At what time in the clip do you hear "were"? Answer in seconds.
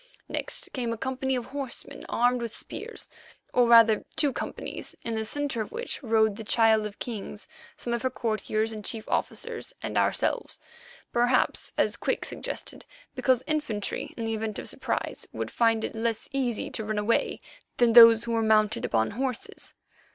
18.31-18.41